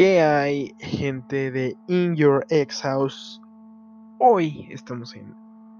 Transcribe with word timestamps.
¿Qué 0.00 0.22
hay, 0.22 0.74
gente 0.78 1.50
de 1.50 1.76
In 1.86 2.16
Your 2.16 2.46
Ex 2.48 2.80
House? 2.80 3.38
Hoy 4.18 4.66
estamos 4.70 5.14
en 5.14 5.34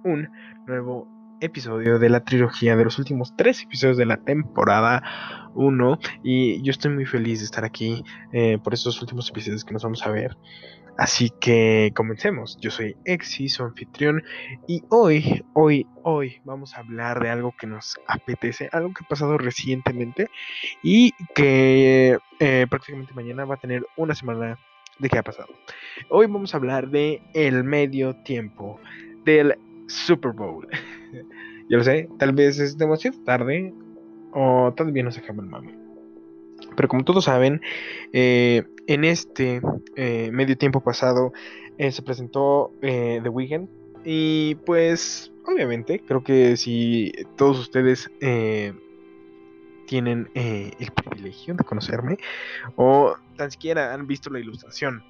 un 0.05 0.29
nuevo 0.67 1.09
episodio 1.41 1.99
de 1.99 2.09
la 2.09 2.25
trilogía 2.25 2.77
de 2.77 2.85
los 2.85 2.99
últimos 2.99 3.35
tres 3.37 3.63
episodios 3.63 3.97
de 3.97 4.07
la 4.07 4.19
temporada 4.19 5.03
1 5.55 5.99
y 6.23 6.63
yo 6.63 6.71
estoy 6.71 6.93
muy 6.93 7.07
feliz 7.07 7.41
de 7.41 7.47
estar 7.47 7.65
aquí 7.65 8.05
eh, 8.33 8.59
por 8.63 8.75
estos 8.75 9.01
últimos 9.01 9.29
episodios 9.31 9.65
que 9.65 9.73
nos 9.73 9.83
vamos 9.83 10.07
a 10.07 10.11
ver. 10.11 10.37
Así 10.99 11.31
que 11.41 11.93
comencemos. 11.95 12.59
Yo 12.61 12.71
soy 12.71 12.95
Exi, 13.07 13.49
su 13.49 13.63
anfitrión, 13.63 14.23
y 14.67 14.83
hoy, 14.91 15.45
hoy, 15.55 15.87
hoy 16.03 16.43
vamos 16.45 16.75
a 16.75 16.81
hablar 16.81 17.23
de 17.23 17.31
algo 17.31 17.55
que 17.59 17.67
nos 17.67 17.99
apetece, 18.07 18.69
algo 18.73 18.93
que 18.93 19.05
ha 19.05 19.09
pasado 19.09 19.39
recientemente 19.39 20.29
y 20.83 21.13
que 21.35 22.19
eh, 22.39 22.67
prácticamente 22.69 23.15
mañana 23.15 23.47
va 23.47 23.55
a 23.55 23.59
tener 23.59 23.87
una 23.97 24.15
semana 24.15 24.59
de 24.99 25.09
qué 25.09 25.17
ha 25.17 25.23
pasado. 25.23 25.49
Hoy 26.11 26.27
vamos 26.27 26.53
a 26.53 26.59
hablar 26.59 26.91
de 26.91 27.23
el 27.33 27.65
medio 27.65 28.15
tiempo 28.17 28.79
del 29.25 29.59
Super 29.87 30.33
Bowl. 30.33 30.69
Yo 31.71 31.79
lo 31.79 31.85
sé, 31.85 32.09
tal 32.19 32.33
vez 32.33 32.59
es 32.59 32.77
demasiado 32.77 33.17
tarde 33.23 33.73
o 34.33 34.75
todavía 34.77 35.05
no 35.05 35.13
se 35.13 35.21
acaba 35.21 35.41
el 35.41 35.49
mami. 35.49 35.73
Pero 36.75 36.89
como 36.89 37.05
todos 37.05 37.27
saben, 37.27 37.61
eh, 38.13 38.65
en 38.89 39.05
este 39.05 39.61
eh, 39.95 40.31
medio 40.33 40.59
tiempo 40.59 40.81
pasado 40.81 41.33
eh, 41.79 41.93
se 41.93 42.03
presentó 42.03 42.73
The 42.81 43.29
Weeknd. 43.29 43.69
Y 44.05 44.57
pues, 44.67 45.33
obviamente, 45.47 46.01
creo 46.01 46.25
que 46.25 46.57
si 46.57 47.13
todos 47.37 47.61
ustedes 47.61 48.11
tienen 49.87 50.29
el 50.35 50.93
privilegio 50.93 51.55
de 51.55 51.63
conocerme, 51.63 52.17
o 52.75 53.15
tan 53.37 53.53
siquiera 53.53 53.95
han 53.95 54.09
visto 54.09 54.29
la 54.29 54.41
ilustración 54.41 55.05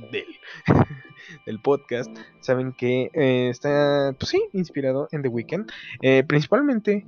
del, 1.46 1.60
podcast, 1.60 2.10
saben 2.40 2.72
que 2.72 3.10
está, 3.50 4.14
pues 4.18 4.30
sí, 4.30 4.42
inspirado 4.52 5.08
en 5.12 5.22
The 5.22 5.28
Weeknd. 5.28 5.70
principalmente 6.26 7.04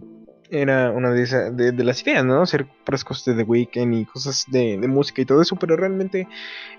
era 0.50 0.90
una 0.90 1.10
de, 1.10 1.22
esas, 1.22 1.56
de, 1.56 1.72
las 1.84 2.02
ideas, 2.02 2.24
¿no? 2.24 2.40
Hacer 2.42 2.66
puras 2.84 3.04
cosas 3.04 3.24
de 3.26 3.42
The 3.42 3.48
Weeknd 3.48 3.94
y 3.94 4.04
cosas 4.04 4.46
de, 4.48 4.78
música 4.88 5.22
y 5.22 5.24
todo 5.24 5.42
eso, 5.42 5.56
pero 5.56 5.76
realmente 5.76 6.28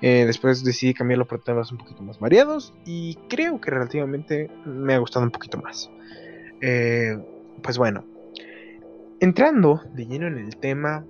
eh, 0.02 0.24
después 0.26 0.64
decidí 0.64 0.94
cambiarlo 0.94 1.28
por 1.28 1.44
temas 1.44 1.72
un 1.72 1.78
poquito 1.78 2.02
más 2.02 2.20
variados 2.20 2.73
y 2.86 3.16
creo 3.30 3.62
que 3.62 3.72
relativamente 3.72 4.50
me 4.66 4.94
ha 4.94 4.98
gustado 4.98 5.26
un 5.26 5.32
poquito 5.32 5.60
más. 5.60 5.90
Eh, 6.62 7.18
pues 7.62 7.78
bueno, 7.78 8.06
entrando 9.20 9.82
de 9.94 10.06
lleno 10.06 10.28
en 10.28 10.38
el 10.38 10.58
tema, 10.58 11.06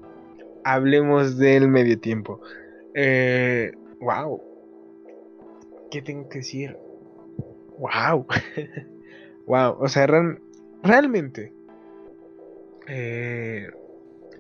hablemos 0.64 1.38
del 1.38 1.68
medio 1.68 2.00
tiempo. 2.00 2.42
Eh, 2.94 3.72
wow, 4.02 4.42
¿qué 5.92 6.02
tengo 6.02 6.30
que 6.30 6.40
decir? 6.40 6.78
Wow, 7.78 8.28
wow, 9.46 9.78
o 9.80 9.88
sea, 9.88 10.08
realmente 10.84 11.54
eh, 12.92 13.70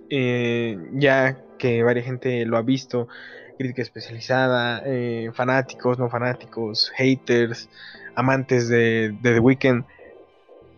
eh, 0.09 0.77
ya 0.93 1.37
que 1.59 1.83
varias 1.83 2.05
gente 2.05 2.45
lo 2.45 2.57
ha 2.57 2.63
visto, 2.63 3.07
crítica 3.57 3.83
especializada, 3.83 4.81
eh, 4.85 5.31
fanáticos, 5.33 5.99
no 5.99 6.09
fanáticos, 6.09 6.91
haters, 6.95 7.69
amantes 8.15 8.67
de, 8.69 9.15
The 9.21 9.39
Weeknd, 9.39 9.85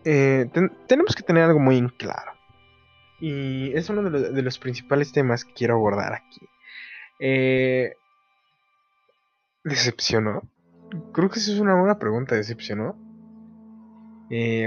tenemos 0.04 1.16
que 1.16 1.22
tener 1.22 1.44
algo 1.44 1.60
muy 1.60 1.88
claro. 1.96 2.32
Y 3.20 3.72
es 3.74 3.88
uno 3.88 4.10
de 4.10 4.42
los, 4.42 4.58
principales 4.58 5.12
temas 5.12 5.44
que 5.44 5.54
quiero 5.54 5.74
abordar 5.74 6.12
aquí. 6.12 6.46
¿Decepcionó? 9.64 10.42
Creo 11.12 11.30
que 11.30 11.38
esa 11.38 11.52
es 11.52 11.60
una 11.60 11.74
buena 11.74 11.98
pregunta, 11.98 12.34
¿decepcionó? 12.34 12.96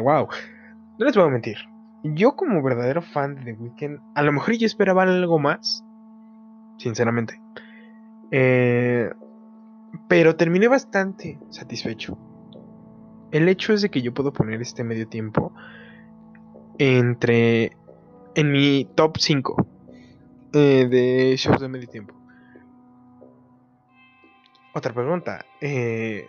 wow, 0.04 0.28
no 1.00 1.06
les 1.06 1.16
voy 1.16 1.26
a 1.26 1.30
mentir 1.30 1.58
yo 2.14 2.36
como 2.36 2.62
verdadero 2.62 3.02
fan 3.02 3.36
de 3.36 3.54
The 3.54 3.54
Weeknd, 3.54 4.00
a 4.14 4.22
lo 4.22 4.32
mejor 4.32 4.54
yo 4.56 4.68
esperaba 4.68 5.04
algo 5.04 5.40
más, 5.40 5.84
sinceramente. 6.78 7.42
Eh, 8.32 9.10
pero 10.08 10.36
terminé 10.36 10.68
bastante 10.68 11.40
satisfecho. 11.50 12.18
El 13.32 13.50
hecho 13.50 13.74
es 13.74 13.82
de 13.82 13.90
que 13.90 14.02
yo 14.02 14.14
puedo 14.14 14.32
poner 14.32 14.62
este 14.62 14.84
medio 14.84 15.08
tiempo 15.08 15.54
entre 16.78 17.76
en 18.36 18.52
mi 18.52 18.88
top 18.96 19.18
5 19.18 19.68
eh, 20.54 20.88
de 20.90 21.36
shows 21.38 21.60
de 21.60 21.70
medio 21.70 21.88
tiempo. 21.88 22.14
Otra 24.76 24.94
pregunta. 24.94 25.46
Eh, 25.62 26.28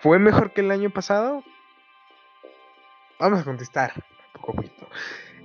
¿Fue 0.00 0.18
mejor 0.18 0.54
que 0.54 0.62
el 0.62 0.70
año 0.70 0.88
pasado? 0.88 1.44
Vamos 3.20 3.40
a 3.40 3.44
contestar 3.44 3.92
poco 4.32 4.52
a 4.52 4.54
poquito. 4.54 4.88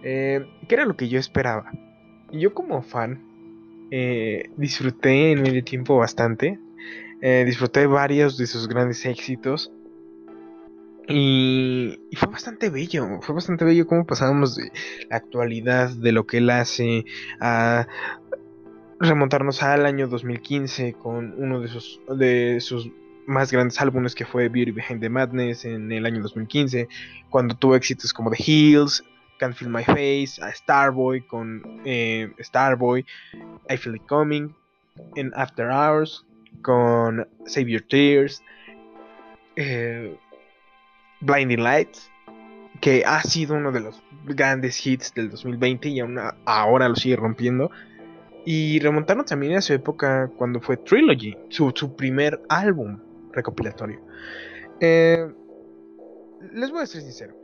Eh, 0.01 0.47
¿Qué 0.69 0.75
era 0.75 0.85
lo 0.85 0.95
que 0.95 1.09
yo 1.09 1.19
esperaba? 1.19 1.73
Yo 2.31 2.53
como 2.53 2.81
fan 2.81 3.21
eh, 3.91 4.49
disfruté 4.55 5.33
en 5.33 5.41
medio 5.41 5.61
tiempo 5.61 5.97
bastante. 5.97 6.57
Eh, 7.21 7.43
disfruté 7.45 7.85
varios 7.85 8.37
de 8.37 8.47
sus 8.47 8.69
grandes 8.69 9.05
éxitos. 9.05 9.73
Y, 11.09 11.99
y, 12.11 12.15
fue 12.15 12.29
bastante 12.29 12.69
bello, 12.69 13.19
fue 13.23 13.35
bastante 13.35 13.65
bello 13.65 13.87
cómo 13.87 14.05
pasábamos 14.05 14.55
de 14.55 14.71
la 15.09 15.17
actualidad, 15.17 15.89
de 15.89 16.11
lo 16.13 16.27
que 16.27 16.37
él 16.37 16.51
hace, 16.51 17.03
a 17.41 17.87
remontarnos 18.99 19.63
al 19.63 19.85
año 19.85 20.07
2015 20.07 20.93
con 20.93 21.33
uno 21.37 21.61
de 21.61 21.67
sus, 21.69 21.99
de 22.15 22.59
sus 22.59 22.89
más 23.25 23.51
grandes 23.51 23.79
álbumes 23.79 24.15
que 24.15 24.25
fue 24.25 24.49
Beauty 24.49 24.71
Behind 24.71 24.99
the 24.99 25.09
Madness 25.09 25.65
en 25.65 25.91
el 25.91 26.05
año 26.05 26.21
2015, 26.21 26.87
cuando 27.29 27.55
tuvo 27.55 27.75
éxitos 27.75 28.11
como 28.11 28.31
The 28.31 28.43
Hills, 28.43 29.03
Can't 29.37 29.55
Feel 29.55 29.71
My 29.71 29.83
Face, 29.83 30.41
a 30.41 30.51
Starboy 30.51 31.21
con 31.21 31.81
eh, 31.85 32.31
Starboy, 32.39 33.05
I 33.69 33.77
Feel 33.77 33.95
It 33.95 34.05
Coming, 34.07 34.53
en 35.15 35.31
After 35.35 35.69
Hours 35.69 36.25
con 36.61 37.27
Save 37.45 37.71
Your 37.71 37.83
Tears, 37.83 38.43
eh, 39.55 40.17
Blinding 41.21 41.63
Lights, 41.63 42.11
que 42.81 43.03
ha 43.05 43.21
sido 43.23 43.55
uno 43.55 43.71
de 43.71 43.81
los 43.81 44.01
grandes 44.25 44.85
hits 44.85 45.13
del 45.13 45.29
2020 45.29 45.89
y 45.89 45.99
ahora 46.45 46.89
lo 46.89 46.95
sigue 46.95 47.15
rompiendo. 47.15 47.71
Y 48.45 48.79
remontarnos 48.79 49.25
también 49.25 49.55
a 49.55 49.61
su 49.61 49.73
época 49.73 50.31
cuando 50.37 50.61
fue 50.61 50.77
Trilogy, 50.77 51.37
su, 51.49 51.71
su 51.75 51.95
primer 51.95 52.41
álbum 52.49 52.99
recopilatorio. 53.31 53.99
Eh, 54.79 55.27
les 56.53 56.71
voy 56.71 56.81
a 56.81 56.85
ser 56.85 57.01
sincero. 57.01 57.35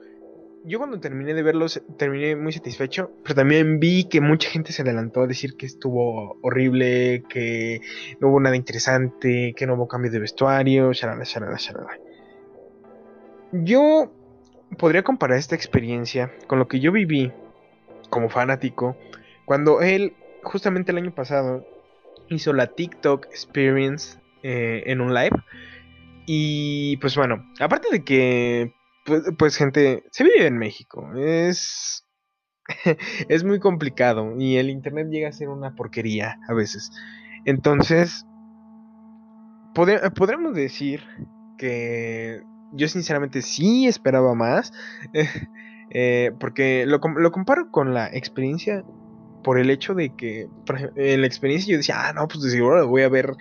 Yo 0.64 0.80
cuando 0.80 1.00
terminé 1.00 1.36
de 1.36 1.44
verlos 1.44 1.84
terminé 1.98 2.36
muy 2.36 2.52
satisfecho, 2.52 3.12
pero 3.24 3.36
también 3.36 3.80
vi 3.80 4.06
que 4.06 4.20
mucha 4.20 4.50
gente 4.50 4.72
se 4.72 4.82
adelantó 4.82 5.22
a 5.22 5.28
decir 5.28 5.58
que 5.58 5.68
estuvo 5.68 6.40
horrible, 6.42 7.24
que 7.30 7.82
no 8.20 8.30
hubo 8.30 8.40
nada 8.40 8.56
interesante, 8.56 9.54
que 9.56 9.68
no 9.68 9.76
hubo 9.76 9.88
cambio 9.88 10.10
de 10.10 10.20
vestuario, 10.20 10.92
shalala, 10.92 11.24
shalala, 11.24 11.58
shalala. 11.58 12.00
Yo 13.52 14.12
podría 14.80 15.04
comparar 15.04 15.38
esta 15.38 15.54
experiencia 15.54 16.32
con 16.48 16.58
lo 16.58 16.68
que 16.68 16.80
yo 16.80 16.92
viví 16.92 17.32
como 18.10 18.30
fanático 18.30 18.98
cuando 19.46 19.82
él, 19.82 20.14
justamente 20.46 20.92
el 20.92 20.98
año 20.98 21.14
pasado, 21.14 21.66
hizo 22.30 22.54
la 22.54 22.68
TikTok 22.68 23.26
Experience 23.26 24.20
eh, 24.44 24.84
en 24.86 25.02
un 25.02 25.14
live 25.14 25.36
y 26.26 26.98
pues 26.98 27.16
bueno, 27.16 27.46
aparte 27.60 27.90
de 27.92 28.04
que, 28.04 28.74
pues, 29.06 29.24
pues, 29.38 29.58
gente, 29.58 30.04
se 30.12 30.24
vive 30.24 30.48
en 30.48 30.58
México, 30.58 31.12
es... 31.16 32.04
es 33.30 33.44
muy 33.44 33.60
complicado 33.60 34.34
y 34.40 34.58
el 34.58 34.72
internet 34.72 35.08
llega 35.12 35.30
a 35.30 35.34
ser 35.34 35.50
una 35.50 35.76
porquería 35.76 36.40
a 36.50 36.54
veces. 36.54 36.90
Entonces, 37.46 38.26
podremos 39.76 40.56
decir 40.56 41.04
que 41.60 42.42
yo 42.74 42.88
sinceramente 42.88 43.44
sí 43.44 43.86
esperaba 43.88 44.34
más, 44.34 44.74
eh, 45.92 46.32
porque 46.40 46.86
lo, 46.88 46.98
lo 46.98 47.32
comparo 47.32 47.70
con 47.70 47.94
la 47.94 48.08
experiencia 48.08 48.84
por 49.46 49.60
el 49.60 49.70
hecho 49.70 49.94
de 49.94 50.10
que 50.10 50.50
en 50.96 51.22
la 51.22 51.28
experiencia 51.28 51.72
yo 51.72 51.78
decía, 51.78 52.08
ah, 52.08 52.14
no, 52.14 52.28
pues 52.28 52.42
de 52.42 52.50
seguro 52.50 52.88
voy 52.88 53.04
a 53.04 53.10
ver 53.10 53.34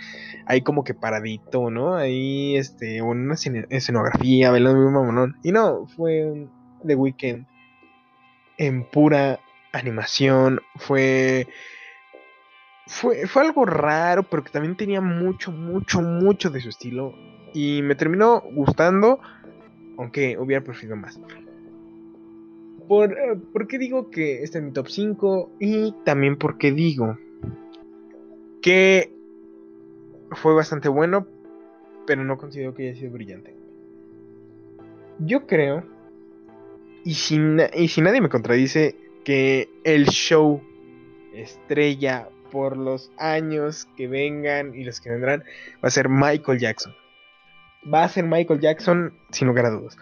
ahí 0.45 0.61
como 0.61 0.85
que 0.85 0.93
paradito, 0.93 1.71
¿no? 1.71 1.97
Ahí, 1.97 2.59
este, 2.59 3.01
una 3.01 3.37
escenografía, 3.71 4.51
bailando 4.51 4.91
mamonón. 4.91 5.39
Y 5.43 5.51
no, 5.51 5.87
fue 5.97 6.47
The 6.87 6.95
Weeknd 6.95 7.47
en 8.59 8.85
pura 8.85 9.41
animación, 9.73 10.61
fue, 10.77 11.49
fue, 12.87 13.27
fue 13.27 13.41
algo 13.41 13.65
raro, 13.65 14.25
pero 14.25 14.45
que 14.45 14.53
también 14.53 14.77
tenía 14.77 15.01
mucho, 15.01 15.53
mucho, 15.53 16.03
mucho 16.03 16.51
de 16.51 16.61
su 16.61 16.69
estilo. 16.69 17.15
Y 17.55 17.81
me 17.81 17.95
terminó 17.95 18.43
gustando, 18.53 19.21
aunque 19.97 20.37
hubiera 20.37 20.63
preferido 20.63 20.97
más. 20.97 21.19
Eh, 22.91 23.37
por, 23.53 23.67
qué 23.67 23.79
digo 23.79 24.11
que 24.11 24.43
está 24.43 24.59
en 24.59 24.67
mi 24.67 24.73
top 24.73 24.89
5? 24.89 25.53
Y 25.61 25.95
también 26.05 26.37
porque 26.37 26.73
digo 26.73 27.19
que 28.61 29.13
fue 30.31 30.55
bastante 30.55 30.89
bueno, 30.89 31.27
pero 32.07 32.25
no 32.25 32.37
considero 32.37 32.75
que 32.75 32.89
haya 32.89 32.99
sido 32.99 33.13
brillante. 33.13 33.55
Yo 35.19 35.47
creo, 35.47 35.85
y 37.05 37.11
y 37.11 37.89
si 37.89 38.01
nadie 38.01 38.21
me 38.21 38.29
contradice, 38.29 38.97
que 39.25 39.69
el 39.85 40.07
show 40.07 40.63
estrella 41.35 42.29
por 42.51 42.77
los 42.77 43.11
años 43.19 43.89
que 43.97 44.07
vengan 44.07 44.75
y 44.75 44.85
los 44.85 45.01
que 45.01 45.11
vendrán 45.11 45.41
va 45.83 45.89
a 45.89 45.91
ser 45.91 46.09
Michael 46.09 46.59
Jackson. 46.59 46.95
Va 47.93 48.05
a 48.05 48.09
ser 48.09 48.25
Michael 48.25 48.61
Jackson 48.61 49.13
sin 49.31 49.49
lugar 49.49 49.67
a 49.67 49.71
dudas. 49.71 49.97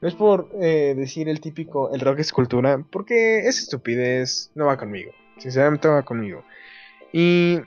No 0.00 0.08
es 0.08 0.14
por 0.14 0.50
eh, 0.60 0.94
decir 0.96 1.28
el 1.28 1.40
típico, 1.40 1.92
el 1.92 2.00
rock 2.00 2.20
es 2.20 2.32
cultura, 2.32 2.84
porque 2.90 3.40
esa 3.40 3.60
estupidez 3.60 4.50
no 4.54 4.66
va 4.66 4.76
conmigo. 4.76 5.12
Sinceramente 5.38 5.88
va 5.88 6.02
conmigo. 6.02 6.44
Y 7.12 7.60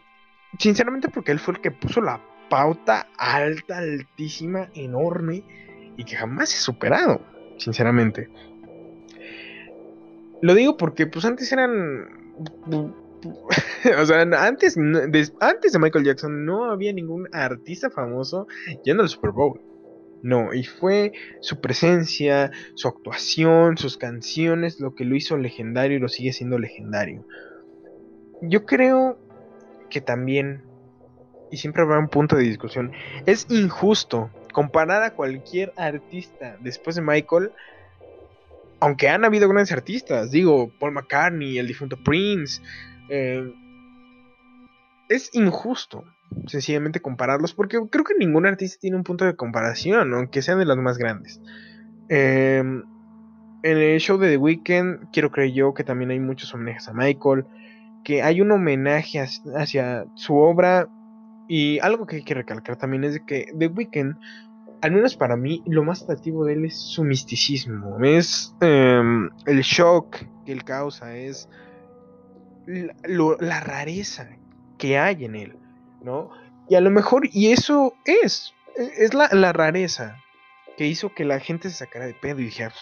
sinceramente 0.60 1.10
porque 1.10 1.32
él 1.32 1.40
fue 1.40 1.56
el 1.56 1.62
que 1.62 1.72
puso 1.72 2.02
la 2.02 2.22
pauta 2.50 3.08
alta, 3.18 3.78
altísima, 3.78 4.70
enorme 4.74 5.44
y 5.96 6.04
que 6.04 6.16
jamás 6.16 6.54
ha 6.54 6.58
superado, 6.58 7.22
sinceramente. 7.58 8.30
Lo 10.42 10.54
digo 10.54 10.78
porque 10.78 11.08
pues 11.08 11.24
antes 11.26 11.52
eran... 11.52 12.10
o 14.00 14.06
sea, 14.06 14.22
antes, 14.22 14.78
antes 15.40 15.72
de 15.72 15.80
Michael 15.80 16.06
Jackson 16.06 16.46
no 16.46 16.72
había 16.72 16.94
ningún 16.94 17.28
artista 17.32 17.90
famoso 17.90 18.48
yendo 18.84 19.04
al 19.04 19.10
Super 19.10 19.32
Bowl. 19.32 19.62
No, 20.24 20.54
y 20.54 20.64
fue 20.64 21.14
su 21.40 21.62
presencia, 21.62 22.52
su 22.76 22.88
actuación, 22.88 23.78
sus 23.78 23.98
canciones 23.98 24.80
lo 24.80 24.94
que 24.94 25.04
lo 25.04 25.16
hizo 25.16 25.36
legendario 25.38 25.98
y 25.98 26.00
lo 26.00 26.10
sigue 26.10 26.32
siendo 26.32 26.60
legendario. 26.60 27.26
Yo 28.42 28.66
creo 28.66 29.18
que 29.90 30.00
también, 30.00 30.64
y 31.50 31.58
siempre 31.58 31.82
habrá 31.82 31.98
un 31.98 32.08
punto 32.08 32.36
de 32.36 32.44
discusión, 32.44 32.92
es 33.26 33.48
injusto 33.50 34.30
comparar 34.54 35.02
a 35.04 35.16
cualquier 35.16 35.74
artista 35.76 36.58
después 36.62 36.96
de 36.96 37.02
Michael, 37.02 37.52
aunque 38.80 39.10
han 39.10 39.26
habido 39.26 39.48
grandes 39.48 39.72
artistas, 39.72 40.32
digo, 40.32 40.72
Paul 40.80 40.94
McCartney, 40.94 41.58
el 41.58 41.68
difunto 41.68 41.98
Prince, 42.04 42.62
eh, 43.14 43.54
es 45.10 45.30
injusto 45.34 46.06
sencillamente 46.48 47.02
compararlos, 47.02 47.54
porque 47.54 47.78
creo 47.90 48.06
que 48.06 48.16
ningún 48.18 48.46
artista 48.46 48.80
tiene 48.80 48.96
un 48.96 49.04
punto 49.04 49.26
de 49.26 49.36
comparación, 49.36 50.14
aunque 50.14 50.42
sean 50.42 50.60
de 50.60 50.66
los 50.66 50.78
más 50.78 50.98
grandes. 50.98 51.42
Em, 52.08 52.84
en 53.64 53.78
el 53.78 54.00
show 54.00 54.18
de 54.18 54.30
The 54.30 54.38
Weeknd, 54.38 55.12
quiero 55.12 55.30
creer 55.30 55.52
yo 55.52 55.74
que 55.74 55.84
también 55.84 56.12
hay 56.12 56.20
muchos 56.20 56.54
homenajes 56.54 56.88
a 56.88 56.94
Michael 56.94 57.46
que 58.04 58.24
hay 58.24 58.42
un 58.42 58.52
homenaje 58.52 59.20
hacia 59.56 60.06
su 60.16 60.36
obra 60.36 60.88
y 61.48 61.80
algo 61.80 62.08
que 62.08 62.16
hay 62.16 62.24
que 62.24 62.34
recalcar 62.34 62.78
también 62.78 63.04
es 63.04 63.20
que 63.28 63.48
The 63.60 63.68
Weeknd, 63.68 64.16
al 64.82 64.92
menos 64.94 65.18
para 65.18 65.36
mí, 65.36 65.62
lo 65.68 65.84
más 65.84 66.02
atractivo 66.04 66.46
de 66.46 66.54
él 66.54 66.66
es 66.66 66.78
su 66.78 67.04
misticismo, 67.04 68.00
es 68.04 68.56
em, 68.62 69.30
el 69.46 69.62
shock 69.62 70.18
que 70.46 70.54
él 70.54 70.64
causa, 70.64 71.16
es 71.16 71.50
la, 73.04 73.60
rareza 73.60 74.30
que 74.78 74.98
hay 74.98 75.26
en 75.26 75.36
él, 75.36 75.58
¿no? 76.02 76.30
Y 76.70 76.76
a 76.76 76.82
lo 76.82 76.90
mejor, 76.90 77.28
y 77.32 77.52
eso 77.52 77.94
es, 78.06 78.54
e, 78.78 79.04
es 79.04 79.14
la, 79.14 79.30
la 79.32 79.54
rareza 79.54 80.18
que 80.78 80.88
hizo 80.88 81.14
que 81.14 81.26
la 81.26 81.40
gente 81.40 81.70
se 81.70 81.76
sacara 81.76 82.06
de 82.06 82.14
pedo 82.14 82.40
y 82.40 82.46
dijera, 82.46 82.74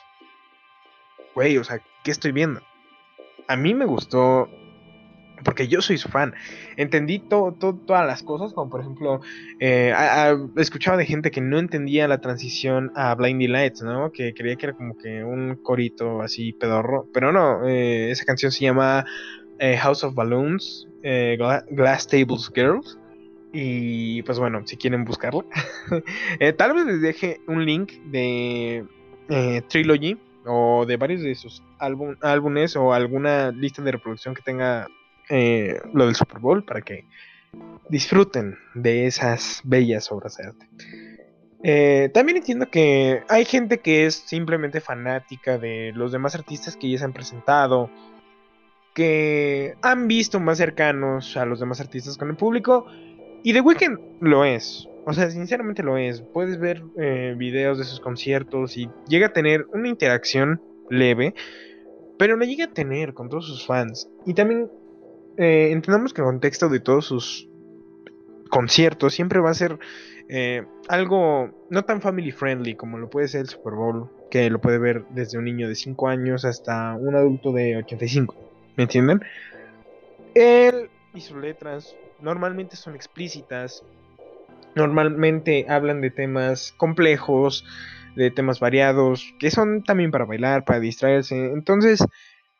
güey, 1.35 1.57
o 1.57 1.63
sea, 1.63 1.81
¿qué 2.03 2.11
estoy 2.11 2.31
viendo? 2.31 2.61
A 3.47 3.55
mí 3.55 3.73
me 3.73 3.85
gustó 3.85 4.49
porque 5.43 5.67
yo 5.67 5.81
soy 5.81 5.97
su 5.97 6.09
fan. 6.09 6.33
Entendí 6.77 7.19
todas 7.19 8.05
las 8.05 8.23
cosas, 8.23 8.53
como 8.53 8.69
por 8.69 8.81
ejemplo, 8.81 9.21
eh, 9.59 9.93
escuchaba 10.57 10.97
de 10.97 11.05
gente 11.05 11.31
que 11.31 11.41
no 11.41 11.59
entendía 11.59 12.07
la 12.07 12.19
transición 12.19 12.91
a 12.95 13.15
Blinding 13.15 13.51
Lights, 13.51 13.81
¿no? 13.81 14.11
Que 14.11 14.33
creía 14.33 14.55
que 14.55 14.67
era 14.67 14.75
como 14.75 14.97
que 14.97 15.23
un 15.23 15.55
corito 15.61 16.21
así 16.21 16.53
pedorro. 16.53 17.07
Pero 17.13 17.31
no, 17.31 17.67
eh, 17.67 18.11
esa 18.11 18.25
canción 18.25 18.51
se 18.51 18.65
llama 18.65 19.05
eh, 19.59 19.77
House 19.77 20.03
of 20.03 20.15
Balloons, 20.15 20.87
Glass 21.01 22.07
Tables 22.07 22.51
Girls. 22.53 22.97
Y 23.51 24.21
pues 24.23 24.37
bueno, 24.37 24.61
si 24.65 24.77
quieren 24.77 25.05
buscarla, 25.05 25.43
tal 26.57 26.73
vez 26.73 26.85
les 26.85 27.01
deje 27.01 27.41
un 27.47 27.65
link 27.65 27.93
de 28.11 28.85
Trilogy 29.69 30.17
o 30.45 30.85
de 30.85 30.97
varios 30.97 31.21
de 31.21 31.35
sus 31.35 31.63
álbumes 31.79 32.75
o 32.75 32.93
alguna 32.93 33.51
lista 33.51 33.81
de 33.81 33.91
reproducción 33.91 34.33
que 34.33 34.41
tenga 34.41 34.87
eh, 35.29 35.79
lo 35.93 36.05
del 36.05 36.15
Super 36.15 36.39
Bowl 36.39 36.63
para 36.63 36.81
que 36.81 37.05
disfruten 37.89 38.57
de 38.73 39.05
esas 39.05 39.61
bellas 39.63 40.11
obras 40.11 40.37
de 40.37 40.47
arte. 40.47 40.67
Eh, 41.61 42.09
también 42.13 42.37
entiendo 42.37 42.69
que 42.69 43.23
hay 43.27 43.45
gente 43.45 43.79
que 43.79 44.05
es 44.05 44.15
simplemente 44.15 44.81
fanática 44.81 45.57
de 45.57 45.91
los 45.93 46.11
demás 46.11 46.33
artistas 46.35 46.77
que 46.77 46.89
ya 46.89 46.97
se 46.97 47.05
han 47.05 47.13
presentado, 47.13 47.89
que 48.99 49.75
han 49.81 50.09
visto 50.09 50.41
más 50.41 50.57
cercanos 50.57 51.37
a 51.37 51.45
los 51.45 51.61
demás 51.61 51.79
artistas 51.79 52.17
con 52.17 52.29
el 52.29 52.35
público, 52.35 52.85
y 53.43 53.53
The 53.53 53.61
Weeknd 53.61 53.97
lo 54.19 54.43
es. 54.43 54.89
O 55.05 55.13
sea, 55.13 55.31
sinceramente 55.31 55.83
lo 55.83 55.95
es. 55.95 56.21
Puedes 56.21 56.59
ver 56.59 56.83
eh, 56.97 57.33
videos 57.37 57.77
de 57.77 57.85
sus 57.85 58.01
conciertos 58.01 58.75
y 58.75 58.89
llega 59.07 59.27
a 59.27 59.31
tener 59.31 59.67
una 59.73 59.87
interacción 59.87 60.61
leve, 60.89 61.33
pero 62.17 62.35
lo 62.35 62.43
llega 62.43 62.65
a 62.65 62.73
tener 62.73 63.13
con 63.13 63.29
todos 63.29 63.47
sus 63.47 63.65
fans. 63.65 64.09
Y 64.25 64.33
también 64.33 64.69
eh, 65.37 65.69
entendamos 65.71 66.13
que 66.13 66.19
el 66.19 66.25
contexto 66.27 66.67
de 66.67 66.81
todos 66.81 67.05
sus 67.05 67.47
conciertos 68.49 69.13
siempre 69.13 69.39
va 69.39 69.51
a 69.51 69.53
ser 69.53 69.79
eh, 70.27 70.65
algo 70.89 71.51
no 71.69 71.85
tan 71.85 72.01
family 72.01 72.33
friendly 72.33 72.75
como 72.75 72.97
lo 72.97 73.09
puede 73.09 73.29
ser 73.29 73.39
el 73.39 73.47
Super 73.47 73.75
Bowl, 73.75 74.09
que 74.29 74.49
lo 74.49 74.59
puede 74.59 74.77
ver 74.77 75.05
desde 75.11 75.37
un 75.37 75.45
niño 75.45 75.69
de 75.69 75.75
5 75.75 76.09
años 76.09 76.43
hasta 76.43 76.95
un 76.95 77.15
adulto 77.15 77.53
de 77.53 77.77
85. 77.77 78.48
¿Me 78.75 78.83
entienden? 78.83 79.21
Él 80.35 80.89
y 81.13 81.21
sus 81.21 81.37
letras 81.37 81.95
normalmente 82.21 82.75
son 82.75 82.95
explícitas, 82.95 83.83
normalmente 84.75 85.65
hablan 85.67 86.01
de 86.01 86.11
temas 86.11 86.73
complejos, 86.77 87.65
de 88.15 88.31
temas 88.31 88.59
variados, 88.59 89.33
que 89.39 89.51
son 89.51 89.83
también 89.83 90.11
para 90.11 90.25
bailar, 90.25 90.65
para 90.65 90.79
distraerse. 90.79 91.35
Entonces, 91.53 92.05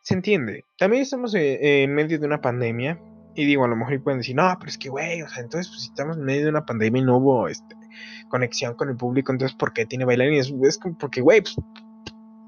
se 0.01 0.13
entiende. 0.13 0.65
También 0.77 1.03
estamos 1.03 1.35
eh, 1.35 1.83
en 1.83 1.93
medio 1.93 2.19
de 2.19 2.25
una 2.25 2.41
pandemia. 2.41 2.99
Y 3.35 3.45
digo, 3.45 3.63
a 3.63 3.67
lo 3.67 3.75
mejor 3.75 4.01
pueden 4.01 4.19
decir, 4.19 4.35
no, 4.35 4.53
pero 4.59 4.69
es 4.69 4.77
que, 4.77 4.89
güey, 4.89 5.21
o 5.21 5.29
sea, 5.29 5.43
entonces, 5.43 5.69
pues, 5.69 5.83
si 5.83 5.89
estamos 5.89 6.17
en 6.17 6.23
medio 6.23 6.43
de 6.43 6.49
una 6.49 6.65
pandemia 6.65 7.01
y 7.01 7.05
no 7.05 7.17
hubo 7.17 7.47
este, 7.47 7.75
conexión 8.27 8.73
con 8.73 8.89
el 8.89 8.97
público, 8.97 9.31
entonces, 9.31 9.55
¿por 9.55 9.71
qué 9.71 9.85
tiene 9.85 10.05
bailarines? 10.05 10.51
Es 10.63 10.79
porque, 10.99 11.21
güey, 11.21 11.41
pues, 11.41 11.55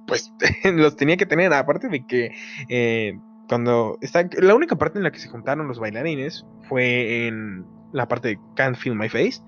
pues 0.07 0.33
los 0.73 0.95
tenía 0.95 1.17
que 1.17 1.25
tener. 1.25 1.53
Aparte 1.53 1.87
de 1.87 2.05
que 2.05 2.31
eh, 2.67 3.17
cuando 3.51 3.97
está, 3.99 4.29
la 4.39 4.55
única 4.55 4.77
parte 4.77 4.97
en 4.97 5.03
la 5.03 5.11
que 5.11 5.19
se 5.19 5.27
juntaron 5.27 5.67
los 5.67 5.77
bailarines 5.77 6.45
fue 6.69 7.27
en 7.27 7.65
la 7.91 8.07
parte 8.07 8.29
de 8.29 8.39
Can't 8.55 8.77
Feel 8.77 8.95
My 8.95 9.09
Face. 9.09 9.41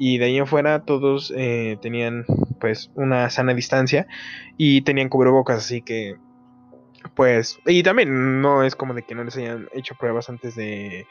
Y 0.00 0.18
de 0.18 0.24
ahí 0.24 0.36
en 0.36 0.48
fuera 0.48 0.84
todos 0.84 1.32
eh, 1.36 1.78
tenían 1.80 2.24
pues 2.58 2.90
una 2.96 3.30
sana 3.30 3.54
distancia 3.54 4.08
y 4.56 4.80
tenían 4.80 5.08
cubrebocas, 5.08 5.58
así 5.58 5.80
que 5.80 6.16
pues, 7.14 7.60
y 7.66 7.84
también 7.84 8.42
no 8.42 8.64
es 8.64 8.74
como 8.74 8.94
de 8.94 9.04
que 9.04 9.14
no 9.14 9.22
les 9.22 9.36
hayan 9.36 9.68
hecho 9.72 9.94
pruebas 9.94 10.28
antes 10.28 10.56
de, 10.56 11.06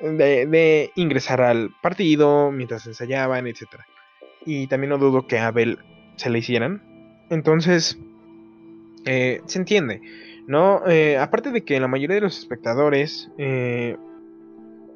de, 0.00 0.90
ingresar 0.96 1.42
al 1.42 1.70
partido, 1.80 2.50
mientras 2.50 2.88
ensayaban, 2.88 3.46
etc. 3.46 3.68
Y 4.44 4.66
también 4.66 4.90
no 4.90 4.98
dudo 4.98 5.28
que 5.28 5.38
a 5.38 5.46
Abel 5.46 5.78
se 6.16 6.28
le 6.28 6.40
hicieran. 6.40 6.82
Entonces, 7.30 8.00
eh, 9.04 9.40
se 9.46 9.58
entiende, 9.58 10.00
¿no? 10.46 10.86
Eh, 10.86 11.18
aparte 11.18 11.50
de 11.50 11.62
que 11.62 11.78
la 11.80 11.88
mayoría 11.88 12.16
de 12.16 12.22
los 12.22 12.38
espectadores, 12.38 13.30
eh, 13.38 13.96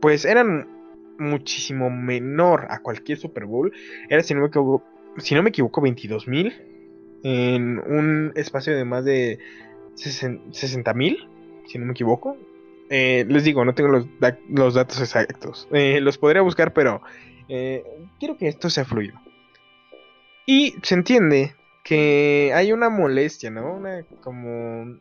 pues 0.00 0.25
eran 0.25 0.68
muchísimo 1.18 1.90
menor 1.90 2.66
a 2.70 2.80
cualquier 2.80 3.18
Super 3.18 3.46
Bowl. 3.46 3.72
Era, 4.08 4.22
si 4.22 4.34
no 4.34 4.40
me 4.40 4.48
equivoco, 4.48 4.84
si 5.18 5.34
no 5.34 5.42
me 5.42 5.50
equivoco 5.50 5.80
22 5.80 6.28
mil 6.28 6.54
en 7.22 7.78
un 7.78 8.32
espacio 8.36 8.76
de 8.76 8.84
más 8.84 9.04
de 9.04 9.38
60 9.94 10.94
mil, 10.94 11.28
si 11.66 11.78
no 11.78 11.86
me 11.86 11.92
equivoco. 11.92 12.36
Eh, 12.88 13.25
les 13.28 13.42
digo, 13.42 13.64
no 13.64 13.75
tengo 13.75 13.90
los, 13.90 14.06
los 14.48 14.75
datos 14.75 15.00
exactos. 15.00 15.68
Eh, 15.72 16.00
los 16.00 16.18
podría 16.18 16.42
buscar, 16.42 16.72
pero 16.72 17.02
quiero 17.48 18.36
que 18.36 18.48
esto 18.48 18.70
sea 18.70 18.84
fluido. 18.84 19.18
Y 20.46 20.75
se 20.82 20.94
entiende 20.94 21.55
que 21.87 22.50
hay 22.52 22.73
una 22.73 22.88
molestia, 22.88 23.49
¿no? 23.49 23.75
Una 23.75 24.02
como... 24.21 24.99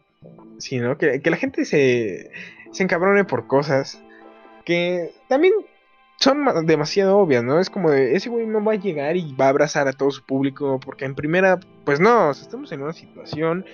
Sí, 0.59 0.77
¿no? 0.77 0.99
Que, 0.99 1.19
que 1.19 1.31
la 1.31 1.37
gente 1.37 1.65
se, 1.65 2.29
se 2.71 2.83
encabrone 2.83 3.25
por 3.25 3.47
cosas 3.47 3.99
que 4.65 5.11
también 5.27 5.53
son 6.17 6.65
demasiado 6.67 7.17
obvias, 7.17 7.43
¿no? 7.43 7.59
Es 7.59 7.71
como 7.71 7.89
de, 7.89 8.15
ese 8.15 8.29
güey 8.29 8.45
no 8.45 8.63
va 8.63 8.73
a 8.73 8.75
llegar 8.75 9.17
y 9.17 9.33
va 9.33 9.45
a 9.45 9.49
abrazar 9.49 9.87
a 9.87 9.93
todo 9.93 10.11
su 10.11 10.23
público, 10.23 10.79
porque 10.79 11.05
en 11.05 11.15
primera, 11.15 11.59
pues 11.85 11.99
no, 11.99 12.29
estamos 12.31 12.71
en 12.71 12.83
una 12.83 12.93
situación 12.93 13.65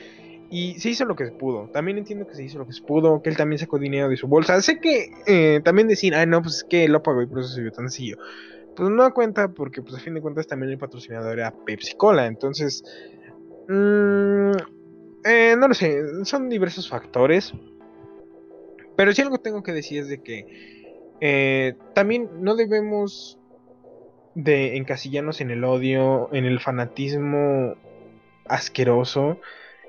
Y 0.50 0.80
se 0.80 0.90
hizo 0.90 1.06
lo 1.06 1.16
que 1.16 1.26
se 1.26 1.32
pudo. 1.32 1.70
También 1.74 1.98
entiendo 1.98 2.28
que 2.28 2.36
se 2.36 2.44
hizo 2.44 2.60
lo 2.60 2.66
que 2.66 2.74
se 2.74 2.82
pudo, 2.82 3.22
que 3.22 3.30
él 3.30 3.38
también 3.38 3.60
sacó 3.60 3.78
dinero 3.78 4.08
de 4.08 4.18
su 4.18 4.28
bolsa. 4.28 4.62
Sé 4.62 4.80
que 4.80 5.12
eh, 5.28 5.62
también 5.64 5.88
decir, 5.90 6.16
ay, 6.16 6.28
no, 6.28 6.42
pues 6.42 6.58
es 6.58 6.64
que 6.64 6.88
lo 6.88 7.04
pagó 7.04 7.22
y 7.22 7.28
por 7.28 7.40
eso 7.40 7.50
se 7.50 7.62
vio 7.62 7.72
tan 7.72 7.90
sencillo. 7.90 8.18
Pues 8.76 8.90
no 8.90 9.14
cuenta 9.14 9.50
porque, 9.50 9.82
pues 9.82 9.96
a 9.96 10.00
fin 10.00 10.14
de 10.14 10.22
cuentas, 10.22 10.48
también 10.48 10.72
el 10.72 10.78
patrocinador 10.78 11.40
era 11.40 11.54
Pepsi 11.66 11.96
Cola. 11.96 12.26
Entonces, 12.26 12.84
mmm, 13.68 14.52
eh, 15.26 15.56
no 15.58 15.68
lo 15.68 15.74
sé, 15.74 16.26
son 16.26 16.50
diversos 16.50 16.90
factores. 16.90 17.54
Pero 18.96 19.14
si 19.14 19.22
algo 19.22 19.38
tengo 19.38 19.64
que 19.64 19.74
decir 19.74 20.00
es 20.00 20.08
de 20.08 20.22
que 20.22 21.16
eh, 21.22 21.76
también 21.94 22.30
no 22.40 22.56
debemos 22.56 23.38
de 24.36 24.78
encasillarnos 24.78 25.42
en 25.42 25.52
el 25.52 25.64
odio, 25.64 26.30
en 26.32 26.46
el 26.46 26.60
fanatismo 26.60 27.76
asqueroso 28.46 29.38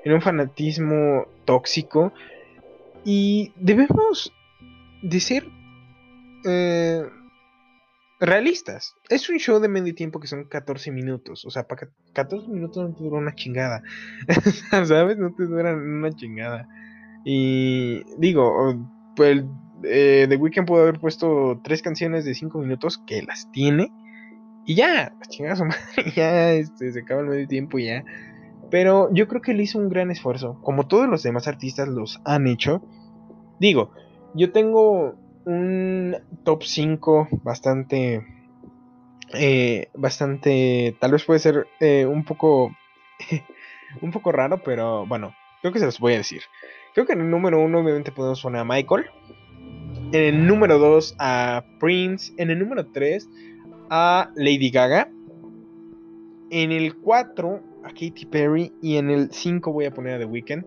en 0.03 0.13
un 0.13 0.21
fanatismo 0.21 1.27
tóxico 1.45 2.13
y 3.05 3.51
debemos 3.55 4.33
de 5.01 5.19
ser 5.19 5.45
eh, 6.45 7.03
realistas. 8.19 8.95
Es 9.09 9.29
un 9.29 9.37
show 9.37 9.59
de 9.59 9.67
medio 9.67 9.93
tiempo 9.95 10.19
que 10.19 10.27
son 10.27 10.45
14 10.45 10.91
minutos. 10.91 11.45
O 11.45 11.49
sea, 11.49 11.67
para 11.67 11.89
14 12.13 12.47
minutos 12.47 12.89
no 12.89 12.95
te 12.95 13.03
dura 13.03 13.17
una 13.17 13.35
chingada. 13.35 13.81
¿Sabes? 14.85 15.17
No 15.17 15.33
te 15.33 15.45
dura 15.45 15.73
una 15.73 16.11
chingada. 16.11 16.67
Y 17.25 18.03
digo, 18.17 18.75
pues 19.15 19.43
eh, 19.83 20.25
The 20.27 20.35
Weeknd 20.35 20.65
pudo 20.65 20.83
haber 20.83 20.99
puesto 20.99 21.59
tres 21.63 21.81
canciones 21.81 22.25
de 22.25 22.33
5 22.33 22.57
minutos 22.59 23.01
que 23.05 23.21
las 23.23 23.51
tiene. 23.51 23.91
Y 24.65 24.75
ya, 24.75 25.13
chingada 25.29 25.55
su 25.55 25.65
madre, 25.65 26.11
ya 26.15 26.53
este, 26.53 26.91
se 26.91 26.99
acaba 26.99 27.21
el 27.21 27.27
medio 27.27 27.47
tiempo 27.47 27.79
y 27.79 27.87
ya 27.87 28.03
pero 28.73 29.13
yo 29.13 29.27
creo 29.27 29.39
que 29.39 29.51
él 29.51 29.61
hizo 29.61 29.77
un 29.77 29.87
gran 29.87 30.09
esfuerzo, 30.09 30.59
como 30.63 30.87
todos 30.87 31.07
los 31.07 31.21
demás 31.21 31.47
artistas 31.47 31.87
los 31.87 32.19
han 32.25 32.47
hecho. 32.47 32.81
Digo, 33.59 33.91
yo 34.33 34.51
tengo 34.51 35.13
un 35.45 36.17
top 36.43 36.63
5 36.63 37.27
bastante... 37.43 38.25
Eh, 39.33 39.89
bastante... 39.93 40.95
Tal 40.99 41.11
vez 41.11 41.23
puede 41.23 41.39
ser 41.39 41.67
eh, 41.79 42.05
un 42.05 42.23
poco... 42.23 42.75
un 44.01 44.11
poco 44.11 44.31
raro, 44.31 44.61
pero 44.63 45.05
bueno, 45.05 45.35
creo 45.61 45.73
que 45.73 45.79
se 45.79 45.85
los 45.85 45.99
voy 45.99 46.13
a 46.13 46.17
decir. 46.17 46.41
Creo 46.93 47.05
que 47.05 47.13
en 47.13 47.21
el 47.21 47.29
número 47.29 47.59
1 47.59 47.79
obviamente 47.79 48.11
podemos 48.11 48.41
poner 48.41 48.61
a 48.61 48.65
Michael. 48.65 49.05
En 50.11 50.23
el 50.35 50.47
número 50.47 50.77
2 50.77 51.15
a 51.19 51.63
Prince. 51.79 52.33
En 52.37 52.51
el 52.51 52.59
número 52.59 52.85
3 52.87 53.29
a 53.89 54.29
Lady 54.35 54.69
Gaga. 54.69 55.09
En 56.49 56.71
el 56.71 56.95
4 56.97 57.63
a 57.83 57.89
Katy 57.89 58.25
Perry 58.29 58.71
y 58.81 58.97
en 58.97 59.09
el 59.09 59.31
5 59.31 59.71
voy 59.71 59.85
a 59.85 59.91
poner 59.91 60.15
a 60.15 60.19
The 60.19 60.25
Weeknd. 60.25 60.65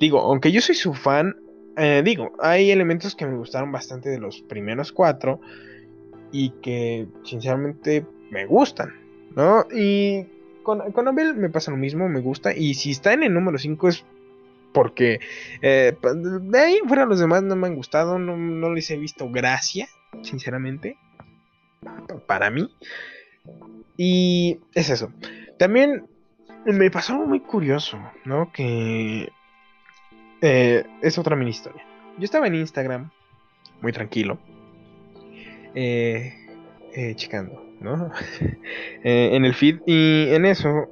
Digo, 0.00 0.20
aunque 0.20 0.52
yo 0.52 0.60
soy 0.60 0.74
su 0.74 0.94
fan, 0.94 1.34
eh, 1.78 2.02
digo, 2.04 2.32
hay 2.40 2.70
elementos 2.70 3.14
que 3.14 3.26
me 3.26 3.36
gustaron 3.36 3.72
bastante 3.72 4.08
de 4.08 4.18
los 4.18 4.40
primeros 4.42 4.92
cuatro 4.92 5.40
y 6.32 6.50
que 6.60 7.06
sinceramente 7.24 8.04
me 8.30 8.46
gustan, 8.46 8.94
¿no? 9.34 9.66
Y 9.72 10.26
con, 10.62 10.92
con 10.92 11.08
Abel 11.08 11.34
me 11.34 11.48
pasa 11.48 11.70
lo 11.70 11.76
mismo, 11.76 12.08
me 12.08 12.20
gusta. 12.20 12.54
Y 12.54 12.74
si 12.74 12.90
está 12.90 13.12
en 13.12 13.22
el 13.22 13.32
número 13.32 13.58
5 13.58 13.88
es 13.88 14.04
porque 14.72 15.20
eh, 15.62 15.96
de 16.42 16.58
ahí 16.60 16.80
fuera 16.86 17.06
los 17.06 17.20
demás 17.20 17.42
no 17.42 17.56
me 17.56 17.66
han 17.66 17.74
gustado, 17.74 18.18
no, 18.18 18.36
no 18.36 18.72
les 18.72 18.90
he 18.90 18.96
visto 18.96 19.30
gracia, 19.30 19.88
sinceramente, 20.22 20.96
para 22.26 22.50
mí. 22.50 22.70
Y 23.96 24.60
es 24.74 24.90
eso. 24.90 25.12
También 25.58 26.06
me 26.64 26.90
pasó 26.90 27.14
algo 27.14 27.26
muy 27.26 27.40
curioso, 27.40 27.98
¿no? 28.24 28.52
Que 28.52 29.30
eh, 30.40 30.84
es 31.02 31.18
otra 31.18 31.36
mini 31.36 31.50
historia. 31.50 31.82
Yo 32.18 32.24
estaba 32.24 32.46
en 32.46 32.54
Instagram, 32.54 33.10
muy 33.80 33.92
tranquilo, 33.92 34.38
eh, 35.74 36.32
eh 36.94 37.14
checando, 37.14 37.62
¿no? 37.80 38.10
Eh, 39.04 39.30
en 39.34 39.44
el 39.44 39.54
feed 39.54 39.78
y 39.86 40.26
en 40.30 40.44
eso, 40.44 40.88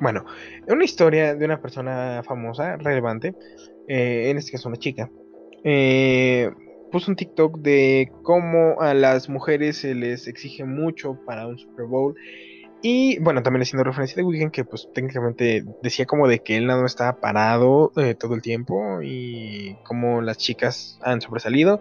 bueno, 0.00 0.26
una 0.68 0.84
historia 0.84 1.34
de 1.34 1.44
una 1.44 1.60
persona 1.60 2.22
famosa, 2.22 2.76
relevante, 2.76 3.34
en 3.88 4.36
este 4.36 4.52
caso 4.52 4.68
una 4.68 4.76
chica, 4.76 5.10
puso 6.92 7.10
un 7.10 7.16
TikTok 7.16 7.58
de 7.58 8.12
cómo 8.22 8.80
a 8.80 8.92
las 8.92 9.30
mujeres 9.30 9.78
se 9.78 9.94
les 9.94 10.28
exige 10.28 10.64
mucho 10.64 11.18
para 11.24 11.46
un 11.46 11.58
Super 11.58 11.86
Bowl 11.86 12.14
y 12.86 13.18
bueno, 13.18 13.42
también 13.42 13.62
haciendo 13.62 13.82
referencia 13.82 14.16
de 14.16 14.24
Weekend, 14.24 14.52
que 14.52 14.62
pues 14.62 14.90
técnicamente 14.92 15.64
decía 15.82 16.04
como 16.04 16.28
de 16.28 16.40
que 16.40 16.58
él 16.58 16.66
no 16.66 16.84
estaba 16.84 17.18
parado 17.18 17.92
eh, 17.96 18.14
todo 18.14 18.34
el 18.34 18.42
tiempo 18.42 19.00
y 19.02 19.78
como 19.84 20.20
las 20.20 20.36
chicas 20.36 20.98
han 21.00 21.22
sobresalido. 21.22 21.80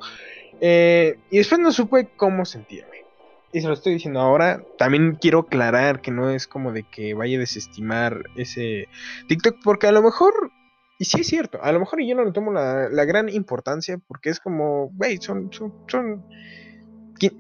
Eh, 0.62 1.20
y 1.30 1.40
después 1.40 1.60
no 1.60 1.74
supe 1.74 2.08
cómo 2.16 2.46
sentirme. 2.46 3.04
Y 3.52 3.60
se 3.60 3.68
lo 3.68 3.74
estoy 3.74 3.96
diciendo 3.96 4.22
ahora. 4.22 4.64
También 4.78 5.18
quiero 5.20 5.40
aclarar 5.40 6.00
que 6.00 6.10
no 6.10 6.30
es 6.30 6.48
como 6.48 6.72
de 6.72 6.84
que 6.84 7.14
vaya 7.16 7.36
a 7.36 7.42
desestimar 7.42 8.24
ese 8.38 8.88
TikTok, 9.28 9.58
porque 9.62 9.88
a 9.88 9.92
lo 9.92 10.04
mejor, 10.04 10.54
y 11.00 11.04
sí 11.04 11.20
es 11.20 11.28
cierto, 11.28 11.62
a 11.62 11.74
lo 11.74 11.82
mejor 11.82 12.02
yo 12.02 12.16
no 12.16 12.24
le 12.24 12.32
tomo 12.32 12.54
la, 12.54 12.88
gran 13.04 13.28
importancia, 13.28 13.98
porque 14.08 14.30
es 14.30 14.40
como, 14.40 14.86
wey, 14.98 15.18
son, 15.18 15.52
son, 15.52 15.74
son, 15.86 16.26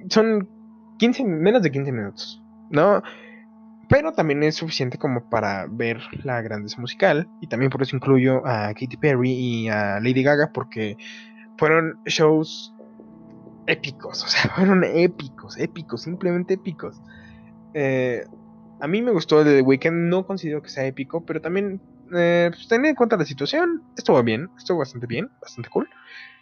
son 0.10 0.50
15, 1.00 1.24
menos 1.24 1.64
de 1.64 1.72
15 1.72 1.92
minutos, 1.94 2.42
¿no? 2.70 3.02
Pero 3.94 4.12
también 4.12 4.42
es 4.42 4.56
suficiente 4.56 4.98
como 4.98 5.30
para 5.30 5.68
ver 5.70 6.02
la 6.24 6.42
grandeza 6.42 6.82
musical 6.82 7.30
y 7.42 7.46
también 7.46 7.70
por 7.70 7.84
eso 7.84 7.96
incluyo 7.96 8.42
a 8.44 8.74
Katy 8.74 8.98
Perry 8.98 9.30
y 9.30 9.70
a 9.70 10.00
Lady 10.00 10.24
Gaga 10.24 10.50
porque 10.52 10.98
fueron 11.60 12.00
shows 12.08 12.74
épicos, 13.68 14.24
o 14.24 14.28
sea, 14.28 14.50
fueron 14.56 14.84
épicos, 14.84 15.60
épicos, 15.60 16.02
simplemente 16.02 16.56
épicos. 16.56 17.00
Eh, 17.76 18.26
a 18.80 18.88
mí 18.88 19.04
me 19.04 19.12
gustó 19.12 19.42
el 19.42 19.46
The 19.46 19.62
Weeknd, 19.62 20.10
no 20.10 20.26
considero 20.26 20.64
que 20.64 20.70
sea 20.70 20.88
épico, 20.88 21.24
pero 21.24 21.40
también 21.40 21.80
eh, 22.16 22.50
pues, 22.52 22.68
tener 22.68 22.90
en 22.90 22.96
cuenta 22.96 23.16
la 23.16 23.26
situación, 23.26 23.84
estuvo 23.96 24.24
bien, 24.24 24.50
estuvo 24.58 24.80
bastante 24.80 25.06
bien, 25.06 25.30
bastante 25.40 25.70
cool. 25.70 25.88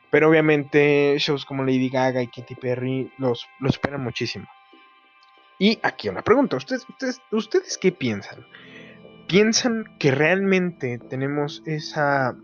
Pero 0.09 0.29
obviamente 0.29 1.17
shows 1.19 1.43
como 1.43 1.65
Lady 1.65 1.89
Gaga 1.89 2.21
y 2.23 2.27
Katy 2.27 2.55
Perry 2.55 3.11
los 3.17 3.45
superan 3.73 4.01
muchísimo. 4.01 4.47
Y 5.61 5.77
aquí 5.83 6.09
una 6.09 6.23
pregunta, 6.23 6.57
¿ustedes, 6.57 6.89
ustedes, 6.89 7.21
¿ustedes 7.31 7.77
qué 7.77 7.91
piensan? 7.91 8.47
¿Piensan 9.27 9.85
que 9.99 10.09
realmente 10.09 10.97
tenemos 10.97 11.61
esa... 11.67 12.35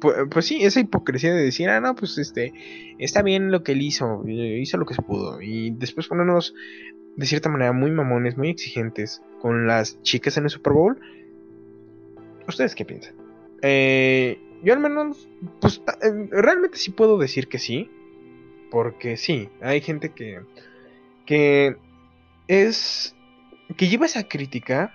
Pues, 0.00 0.18
pues, 0.30 0.46
sí, 0.46 0.62
esa 0.62 0.78
hipocresía 0.78 1.34
de 1.34 1.42
decir, 1.42 1.68
ah, 1.68 1.80
no, 1.80 1.96
pues 1.96 2.16
este, 2.18 2.52
está 3.00 3.22
bien 3.22 3.50
lo 3.50 3.64
que 3.64 3.72
él 3.72 3.82
hizo, 3.82 4.22
eh, 4.24 4.60
hizo 4.60 4.76
lo 4.76 4.86
que 4.86 4.94
se 4.94 5.02
pudo. 5.02 5.42
Y 5.42 5.72
después 5.72 6.06
ponernos 6.06 6.54
de 7.16 7.26
cierta 7.26 7.48
manera 7.48 7.72
muy 7.72 7.90
mamones, 7.90 8.36
muy 8.36 8.48
exigentes 8.48 9.20
con 9.40 9.66
las 9.66 10.00
chicas 10.02 10.36
en 10.36 10.44
el 10.44 10.50
Super 10.50 10.74
Bowl. 10.74 11.00
¿Ustedes 12.46 12.76
qué 12.76 12.84
piensan? 12.84 13.16
Eh, 13.62 14.38
yo 14.62 14.74
al 14.74 14.78
menos, 14.78 15.28
pues 15.60 15.82
eh, 16.02 16.28
realmente 16.30 16.78
sí 16.78 16.92
puedo 16.92 17.18
decir 17.18 17.48
que 17.48 17.58
sí. 17.58 17.90
Porque 18.70 19.16
sí, 19.16 19.48
hay 19.60 19.80
gente 19.80 20.10
que 20.10 20.38
que 21.26 21.76
es 22.48 23.14
que 23.76 23.88
lleva 23.88 24.06
esa 24.06 24.28
crítica 24.28 24.94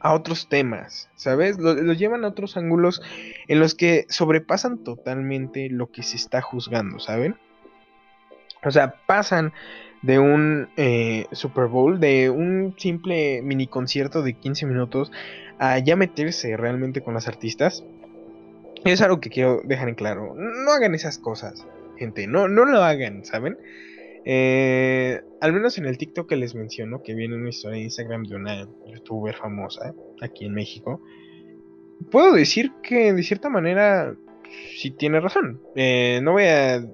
a 0.00 0.14
otros 0.14 0.48
temas, 0.48 1.10
¿sabes? 1.16 1.58
Lo, 1.58 1.74
llevan 1.92 2.24
a 2.24 2.28
otros 2.28 2.56
ángulos 2.56 3.02
en 3.48 3.58
los 3.58 3.74
que 3.74 4.06
sobrepasan 4.08 4.84
totalmente 4.84 5.68
lo 5.70 5.90
que 5.90 6.02
se 6.02 6.16
está 6.16 6.40
juzgando, 6.40 7.00
¿saben? 7.00 7.36
O 8.64 8.70
sea, 8.70 8.94
pasan 9.06 9.52
de 10.02 10.18
un 10.18 10.68
eh, 10.76 11.26
Super 11.32 11.66
Bowl, 11.66 11.98
de 11.98 12.30
un 12.30 12.74
simple 12.78 13.42
mini 13.42 13.66
concierto 13.66 14.22
de 14.22 14.34
15 14.34 14.66
minutos, 14.66 15.10
a 15.58 15.78
ya 15.78 15.96
meterse 15.96 16.56
realmente 16.56 17.00
con 17.00 17.14
las 17.14 17.26
artistas. 17.26 17.84
Es 18.84 19.02
algo 19.02 19.20
que 19.20 19.30
quiero 19.30 19.60
dejar 19.64 19.88
en 19.88 19.96
claro. 19.96 20.34
No 20.36 20.70
hagan 20.70 20.94
esas 20.94 21.18
cosas, 21.18 21.66
gente. 21.96 22.28
No, 22.28 22.46
no 22.46 22.64
lo 22.64 22.82
hagan, 22.82 23.24
¿saben? 23.24 23.58
Eh, 24.24 25.20
al 25.40 25.52
menos 25.52 25.78
en 25.78 25.86
el 25.86 25.98
TikTok 25.98 26.28
que 26.28 26.36
les 26.36 26.54
menciono, 26.54 27.02
que 27.02 27.14
viene 27.14 27.36
una 27.36 27.50
historia 27.50 27.78
de 27.78 27.84
Instagram 27.84 28.24
de 28.24 28.36
una 28.36 28.68
youtuber 28.86 29.34
famosa 29.34 29.94
aquí 30.20 30.44
en 30.44 30.54
México, 30.54 31.00
puedo 32.10 32.32
decir 32.32 32.72
que 32.82 33.12
de 33.12 33.22
cierta 33.22 33.48
manera 33.48 34.14
sí 34.76 34.90
tiene 34.90 35.20
razón. 35.20 35.60
Eh, 35.76 36.20
no 36.22 36.32
voy 36.32 36.44
a 36.44 36.84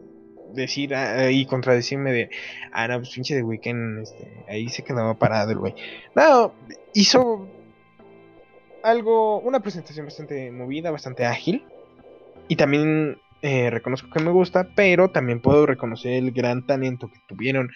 decir 0.53 0.95
ah, 0.95 1.31
y 1.31 1.47
contradecirme 1.47 2.13
de, 2.13 2.31
ah, 2.73 2.89
no, 2.89 2.99
pues 2.99 3.11
pinche 3.11 3.35
de 3.35 3.43
weekend, 3.43 4.03
este, 4.03 4.45
ahí 4.49 4.69
se 4.69 4.83
quedaba 4.83 5.15
parado 5.15 5.51
el 5.51 5.59
güey. 5.59 5.75
No, 6.15 6.55
hizo 6.93 7.49
algo, 8.83 9.41
una 9.41 9.61
presentación 9.61 10.07
bastante 10.07 10.51
movida, 10.51 10.91
bastante 10.91 11.25
ágil. 11.25 11.65
Y 12.47 12.57
también 12.57 13.19
eh, 13.47 13.69
reconozco 13.69 14.09
que 14.09 14.25
me 14.25 14.31
gusta, 14.31 14.69
pero 14.75 15.11
también 15.11 15.43
puedo 15.43 15.67
reconocer 15.67 16.15
el 16.15 16.33
gran 16.33 16.65
talento 16.65 17.11
que 17.11 17.21
tuvieron 17.29 17.69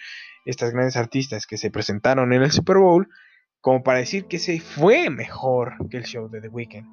estas 0.43 0.71
grandes 0.71 0.97
artistas 0.97 1.45
que 1.45 1.57
se 1.57 1.69
presentaron 1.69 2.33
en 2.33 2.41
el 2.41 2.49
Super 2.49 2.77
Bowl 2.77 3.07
como 3.61 3.83
para 3.83 3.99
decir 3.99 4.25
que 4.25 4.37
ese 4.37 4.59
fue 4.59 5.11
mejor 5.11 5.75
que 5.91 5.97
el 5.97 6.05
show 6.05 6.27
de 6.27 6.41
The 6.41 6.47
Weeknd. 6.47 6.87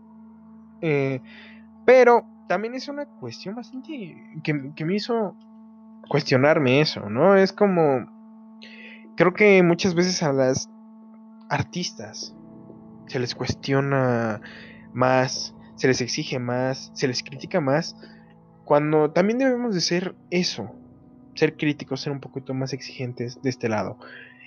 Eh, 0.82 1.22
pero 1.86 2.26
también 2.50 2.74
es 2.74 2.88
una 2.88 3.06
cuestión 3.06 3.54
bastante 3.54 4.14
que 4.44 4.84
me 4.84 4.94
hizo 4.94 5.34
cuestionarme 6.10 6.82
eso, 6.82 7.08
¿no? 7.08 7.34
Es 7.34 7.54
como, 7.54 8.60
creo 9.16 9.32
que 9.32 9.62
muchas 9.62 9.94
veces 9.94 10.22
a 10.22 10.34
las 10.34 10.68
artistas 11.48 12.36
se 13.06 13.18
les 13.20 13.34
cuestiona 13.34 14.42
más, 14.92 15.54
se 15.76 15.88
les 15.88 16.02
exige 16.02 16.38
más, 16.38 16.90
se 16.92 17.08
les 17.08 17.22
critica 17.22 17.62
más, 17.62 17.96
cuando 18.66 19.12
también 19.12 19.38
debemos 19.38 19.76
de 19.76 19.80
ser 19.80 20.16
eso, 20.30 20.74
ser 21.36 21.56
críticos, 21.56 22.00
ser 22.00 22.12
un 22.12 22.18
poquito 22.18 22.52
más 22.52 22.72
exigentes 22.72 23.40
de 23.40 23.48
este 23.48 23.68
lado. 23.68 23.96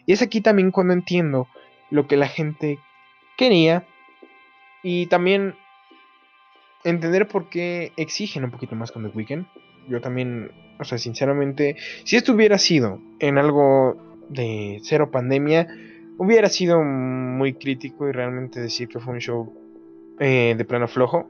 Y 0.05 0.11
es 0.11 0.21
aquí 0.21 0.41
también 0.41 0.71
cuando 0.71 0.91
entiendo 0.91 1.47
lo 1.89 2.05
que 2.05 2.17
la 2.17 2.27
gente 2.27 2.79
quería 3.37 3.87
y 4.83 5.05
también 5.05 5.55
entender 6.83 7.29
por 7.29 7.49
qué 7.49 7.93
exigen 7.95 8.43
un 8.43 8.51
poquito 8.51 8.75
más 8.75 8.91
con 8.91 9.09
The 9.09 9.17
Weeknd. 9.17 9.45
Yo 9.87 10.01
también, 10.01 10.51
o 10.79 10.83
sea, 10.83 10.97
sinceramente, 10.97 11.77
si 12.03 12.17
esto 12.17 12.33
hubiera 12.33 12.57
sido 12.57 12.99
en 13.19 13.37
algo 13.37 13.95
de 14.27 14.81
cero 14.83 15.11
pandemia, 15.11 15.65
hubiera 16.17 16.49
sido 16.49 16.83
muy 16.83 17.53
crítico 17.53 18.09
y 18.09 18.11
realmente 18.11 18.59
decir 18.59 18.89
que 18.89 18.99
fue 18.99 19.13
un 19.13 19.21
show 19.21 19.53
eh, 20.19 20.55
de 20.57 20.65
plano 20.65 20.89
flojo. 20.89 21.29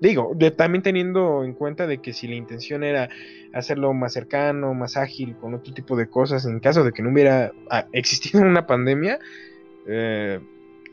Digo, 0.00 0.36
también 0.56 0.82
teniendo 0.82 1.42
en 1.42 1.54
cuenta 1.54 1.86
de 1.86 1.98
que 1.98 2.12
si 2.12 2.28
la 2.28 2.36
intención 2.36 2.84
era 2.84 3.08
hacerlo 3.52 3.92
más 3.94 4.12
cercano, 4.12 4.72
más 4.72 4.96
ágil, 4.96 5.36
con 5.36 5.54
otro 5.54 5.74
tipo 5.74 5.96
de 5.96 6.08
cosas, 6.08 6.46
en 6.46 6.60
caso 6.60 6.84
de 6.84 6.92
que 6.92 7.02
no 7.02 7.10
hubiera 7.10 7.52
ah, 7.70 7.86
existido 7.92 8.40
una 8.42 8.66
pandemia, 8.66 9.18
eh, 9.86 10.40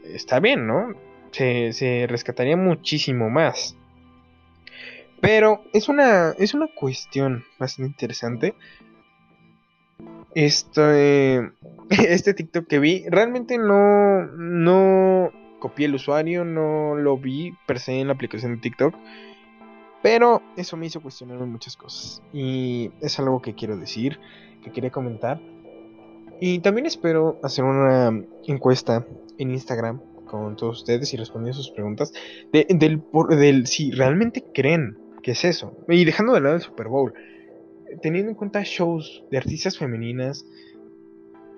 está 0.04 0.40
bien, 0.40 0.66
¿no? 0.66 0.96
Se, 1.32 1.74
se, 1.74 2.08
rescataría 2.08 2.58
muchísimo 2.58 3.30
más. 3.30 3.76
Pero 5.22 5.64
es 5.74 5.88
una, 5.88 6.32
es 6.40 6.54
una 6.54 6.68
cuestión 6.68 7.44
bastante 7.60 7.92
interesante. 7.92 8.56
Este, 10.34 11.52
este 11.90 12.34
TikTok 12.34 12.68
que 12.68 12.80
vi, 12.80 13.06
realmente 13.08 13.58
no, 13.58 14.26
no 14.26 15.32
copié 15.66 15.88
el 15.88 15.96
usuario, 15.96 16.46
no 16.46 16.94
lo 16.94 17.18
vi 17.18 17.58
per 17.66 17.80
se 17.80 18.00
en 18.00 18.06
la 18.06 18.14
aplicación 18.14 18.54
de 18.54 18.62
TikTok. 18.62 18.94
Pero 20.04 20.44
eso 20.58 20.78
me 20.78 20.86
hizo 20.86 21.02
cuestionarme 21.02 21.48
muchas 21.48 21.76
cosas. 21.76 22.22
Y 22.32 22.92
es 23.02 23.18
algo 23.18 23.42
que 23.42 23.56
quiero 23.56 23.76
decir, 23.76 24.20
que 24.64 24.72
quería 24.72 24.92
comentar. 24.92 25.42
Y 26.40 26.60
también 26.60 26.86
espero 26.86 27.40
hacer 27.42 27.66
una 27.66 28.24
encuesta 28.46 29.08
en 29.40 29.50
Instagram 29.50 30.02
con 30.28 30.56
todos 30.56 30.82
ustedes 30.82 31.12
y 31.16 31.18
responder 31.18 31.56
sus 31.56 31.72
preguntas 31.72 32.14
del, 32.52 33.02
del 33.30 33.66
si 33.66 33.90
realmente 33.90 34.44
creen 34.54 35.00
que 35.24 35.32
es 35.32 35.46
eso. 35.46 35.76
Y 35.90 36.06
dejando 36.06 36.34
de 36.34 36.42
lado 36.42 36.56
el 36.56 36.62
Super 36.62 36.88
Bowl, 36.88 37.12
teniendo 38.04 38.30
en 38.30 38.36
cuenta 38.36 38.62
shows 38.64 39.24
de 39.32 39.40
artistas 39.40 39.80
femeninas, 39.80 40.46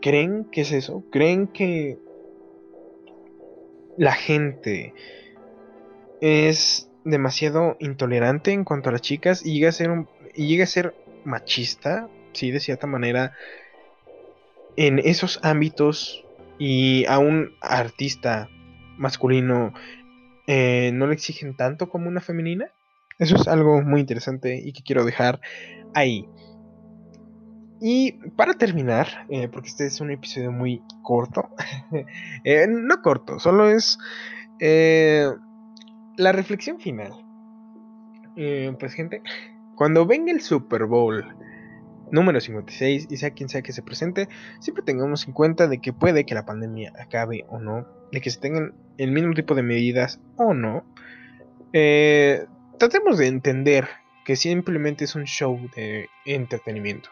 ¿creen 0.02 0.46
que 0.50 0.62
es 0.62 0.72
eso? 0.72 1.04
¿Creen 1.12 1.48
que 1.48 2.00
la 3.98 4.14
gente 4.14 4.94
es 6.22 6.90
demasiado 7.04 7.78
intolerante 7.80 8.52
en 8.52 8.64
cuanto 8.64 8.90
a 8.90 8.92
las 8.92 9.02
chicas 9.02 9.46
y 9.46 9.54
llega 9.54 9.70
a 9.70 9.74
ser 9.74 10.06
llega 10.36 10.64
a 10.64 10.68
ser 10.68 10.96
machista, 11.24 12.08
sí, 12.34 12.52
de 12.52 12.60
cierta 12.60 12.88
manera, 12.88 13.34
en 14.76 15.00
esos 15.00 15.40
ámbitos 15.44 16.24
y 16.60 17.06
a 17.06 17.20
un 17.20 17.54
artista 17.62 18.50
masculino 18.98 19.74
eh, 20.48 20.92
no 20.94 21.08
le 21.08 21.14
exigen 21.14 21.56
tanto 21.56 21.90
como 21.90 22.08
una 22.08 22.22
femenina. 22.22 22.72
Eso 23.20 23.36
es 23.36 23.48
algo 23.48 23.82
muy 23.82 24.00
interesante 24.00 24.62
y 24.64 24.74
que 24.74 24.84
quiero 24.84 25.04
dejar 25.04 25.42
ahí. 25.94 26.28
Y 27.80 28.14
para 28.36 28.54
terminar, 28.54 29.26
eh, 29.30 29.48
porque 29.48 29.70
este 29.70 29.86
es 29.86 30.02
un 30.02 30.12
episodio 30.12 30.52
muy 30.52 30.82
corto, 31.04 31.50
eh, 32.44 32.68
no 32.68 33.02
corto, 33.02 33.40
solo 33.40 33.70
es 33.70 33.98
la 34.60 36.32
reflexión 36.32 36.80
final. 36.80 37.14
pues 38.80 38.94
gente, 38.94 39.22
cuando 39.76 40.08
venga 40.08 40.32
el 40.32 40.42
Super 40.42 40.86
Bowl 40.86 41.24
número 42.12 42.40
56 42.40 43.08
y 43.10 43.18
sea 43.18 43.32
quien 43.32 43.50
sea 43.50 43.62
que 43.62 43.74
se 43.74 43.82
presente, 43.82 44.28
siempre 44.60 44.84
tengamos 44.84 45.28
en 45.28 45.34
cuenta 45.34 45.68
de 45.68 45.80
que 45.80 45.94
puede 45.94 46.26
que 46.26 46.36
la 46.36 46.46
pandemia 46.46 46.94
acabe 47.00 47.46
o 47.50 47.60
no, 47.60 47.86
de 48.12 48.22
que 48.22 48.30
se 48.30 48.40
tengan 48.40 48.74
el 48.98 49.12
mismo 49.12 49.34
tipo 49.34 49.56
de 49.56 49.64
medidas 49.64 50.20
o 50.38 50.54
no. 50.54 50.86
Eh, 51.74 52.46
tratemos 52.80 53.18
de 53.18 53.28
entender 53.28 53.88
que 54.26 54.36
simplemente 54.36 55.06
es 55.06 55.16
un 55.16 55.26
show 55.26 55.60
de 55.76 56.10
entretenimiento. 56.26 57.10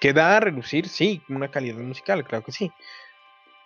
Que 0.00 0.12
da 0.12 0.36
a 0.36 0.40
relucir, 0.40 0.88
sí, 0.88 1.22
una 1.28 1.50
calidad 1.50 1.78
musical, 1.78 2.24
claro 2.24 2.44
que 2.44 2.52
sí. 2.52 2.70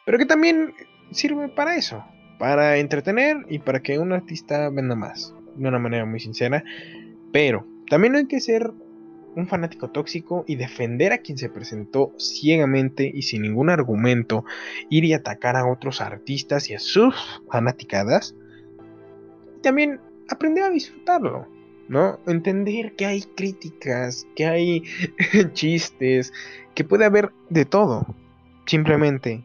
Pero 0.05 0.18
que 0.18 0.27
también 0.27 0.75
sirve 1.11 1.49
para 1.49 1.77
eso, 1.77 2.05
para 2.38 2.77
entretener 2.79 3.38
y 3.49 3.61
para 3.61 3.81
que 3.81 3.99
un 3.99 4.12
artista 4.12 4.68
venda 4.70 4.94
más, 4.94 5.35
de 5.57 5.68
una 5.68 5.79
manera 5.79 6.05
muy 6.05 6.20
sincera. 6.20 6.64
Pero 7.33 7.66
también 7.88 8.16
hay 8.16 8.27
que 8.27 8.40
ser 8.40 8.73
un 9.37 9.49
fanático 9.49 9.90
tóxico 9.90 10.44
y 10.47 10.57
defender 10.57 11.12
a 11.12 11.18
quien 11.18 11.38
se 11.38 11.49
presentó 11.49 12.12
ciegamente 12.18 13.11
y 13.12 13.23
sin 13.23 13.42
ningún 13.42 13.70
argumento, 13.70 14.44
ir 14.90 15.05
y 15.05 15.12
atacar 15.12 15.57
a 15.57 15.66
otros 15.66 16.01
artistas 16.01 16.70
y 16.70 16.75
a 16.75 16.79
sus 16.79 17.42
fanaticadas. 17.51 18.35
Y 19.59 19.61
también 19.62 20.01
aprender 20.29 20.64
a 20.64 20.70
disfrutarlo, 20.70 21.49
¿no? 21.88 22.18
Entender 22.27 22.94
que 22.97 23.07
hay 23.07 23.23
críticas, 23.23 24.27
que 24.37 24.47
hay 24.47 24.83
chistes, 25.53 26.33
que 26.75 26.85
puede 26.85 27.05
haber 27.05 27.31
de 27.51 27.64
todo, 27.64 28.07
simplemente, 28.66 29.44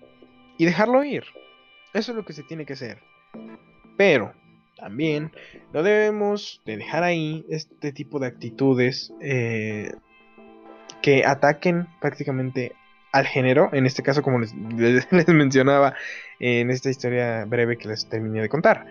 y 0.57 0.65
dejarlo 0.65 1.03
ir. 1.03 1.23
Eso 1.93 2.11
es 2.11 2.15
lo 2.15 2.25
que 2.25 2.33
se 2.33 2.43
tiene 2.43 2.65
que 2.65 2.73
hacer. 2.73 2.99
Pero 3.97 4.33
también 4.77 5.31
no 5.73 5.83
debemos 5.83 6.61
de 6.65 6.77
dejar 6.77 7.03
ahí 7.03 7.45
este 7.49 7.91
tipo 7.91 8.19
de 8.19 8.27
actitudes 8.27 9.11
eh, 9.21 9.91
que 11.01 11.25
ataquen 11.25 11.87
prácticamente 11.99 12.73
al 13.11 13.25
género, 13.25 13.69
en 13.73 13.85
este 13.85 14.03
caso 14.03 14.21
como 14.21 14.39
les, 14.39 14.53
mencionaba 15.27 15.95
en 16.39 16.69
esta 16.69 16.89
historia 16.89 17.45
breve 17.45 17.77
que 17.77 17.87
les 17.87 18.07
terminé 18.07 18.41
de 18.41 18.49
contar. 18.49 18.85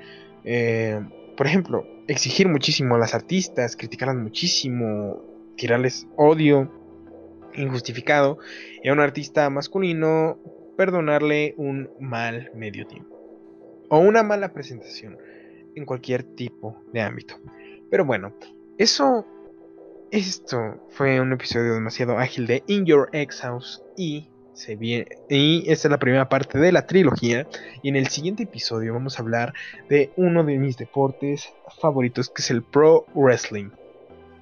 Eh, 0.45 1.01
por 1.39 1.47
ejemplo, 1.47 1.87
exigir 2.09 2.49
muchísimo 2.49 2.97
a 2.97 2.99
las 2.99 3.15
artistas, 3.15 3.77
criticarlas 3.77 4.17
muchísimo, 4.17 5.23
tirarles 5.57 6.09
odio 6.17 6.69
injustificado 7.55 8.39
y 8.83 8.89
a 8.89 8.93
un 8.93 8.99
artista 8.99 9.49
masculino 9.49 10.37
perdonarle 10.77 11.55
un 11.57 11.91
mal 12.01 12.51
medio 12.57 12.89
tiempo 12.89 13.17
o 13.89 14.01
una 14.01 14.25
mala 14.25 14.53
presentación 14.53 15.17
en 15.77 15.87
cualquier 15.87 16.25
tipo 16.25 16.83
de 16.93 17.03
ámbito. 17.03 17.37
Pero 17.89 18.05
bueno, 18.05 18.35
eso. 18.77 19.25
Esto 20.11 20.89
fue 20.89 21.21
un 21.21 21.35
episodio 21.35 21.75
demasiado 21.75 22.19
ágil 22.19 22.47
de 22.47 22.65
In 22.67 22.87
Your 22.87 23.11
Ex 23.13 23.43
House 23.43 23.85
y 23.95 24.29
se 24.59 24.75
viene, 24.75 25.07
y 25.31 25.71
esta 25.71 25.87
es 25.87 25.93
la 25.93 25.99
primera 25.99 26.29
parte 26.29 26.59
de 26.59 26.73
la 26.73 26.87
trilogía 26.87 27.47
y 27.81 27.89
en 27.89 27.97
el 27.97 28.09
siguiente 28.09 28.43
episodio 28.43 28.93
vamos 28.93 29.19
a 29.19 29.23
hablar 29.23 29.55
de 29.89 30.11
uno 30.17 30.43
de 30.43 30.59
mis 30.59 30.77
deportes 30.77 31.53
favoritos 31.81 32.29
que 32.29 32.43
es 32.43 32.51
el 32.51 32.63
pro 32.65 33.07
wrestling. 33.15 33.71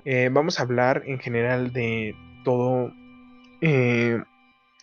Eh, 0.07 0.31
vamos 0.33 0.59
a 0.59 0.63
hablar 0.63 1.03
en 1.07 1.19
general 1.19 1.73
de 1.73 2.15
todo 2.45 2.93
eh, 3.61 4.23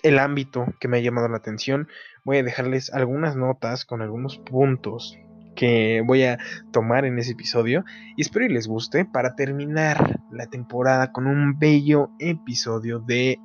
el 0.04 0.20
ámbito 0.20 0.68
que 0.80 0.88
me 0.88 0.98
ha 0.98 1.02
llamado 1.02 1.28
la 1.30 1.38
atención. 1.38 1.88
Voy 2.24 2.38
a 2.38 2.44
dejarles 2.44 2.94
algunas 2.94 3.36
notas 3.36 3.86
con 3.86 4.04
algunos 4.04 4.38
puntos 4.38 5.18
que 5.56 6.04
voy 6.06 6.24
a 6.24 6.38
tomar 6.72 7.06
en 7.06 7.18
ese 7.18 7.32
episodio 7.32 7.86
y 8.18 8.22
espero 8.22 8.48
que 8.48 8.54
les 8.54 8.68
guste 8.68 9.06
para 9.06 9.36
terminar 9.36 10.20
la 10.32 10.46
temporada 10.46 11.12
con 11.12 11.26
un 11.26 11.58
bello 11.58 12.12
episodio 12.20 13.00
de 13.00 13.40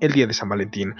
el 0.00 0.12
día 0.12 0.26
de 0.26 0.34
San 0.34 0.48
Valentín. 0.48 0.94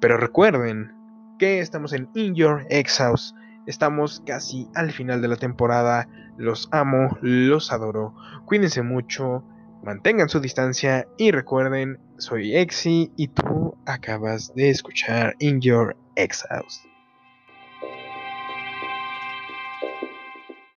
Pero 0.00 0.16
recuerden 0.16 0.92
que 1.38 1.60
estamos 1.60 1.92
en 1.92 2.08
In 2.14 2.34
Your 2.34 2.66
Ex 2.70 2.98
House. 2.98 3.34
Estamos 3.66 4.22
casi 4.26 4.68
al 4.74 4.92
final 4.92 5.22
de 5.22 5.28
la 5.28 5.36
temporada. 5.36 6.08
Los 6.36 6.68
amo, 6.70 7.16
los 7.20 7.72
adoro. 7.72 8.14
Cuídense 8.44 8.82
mucho, 8.82 9.42
mantengan 9.82 10.28
su 10.28 10.40
distancia 10.40 11.06
y 11.16 11.30
recuerden, 11.30 11.98
soy 12.18 12.56
Exi 12.56 13.12
y 13.16 13.28
tú 13.28 13.76
acabas 13.86 14.54
de 14.54 14.70
escuchar 14.70 15.34
In 15.38 15.60
Your 15.60 15.96
Ex 16.14 16.44
House. 16.48 16.86